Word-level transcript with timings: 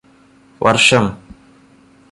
വർഷം 0.61 1.05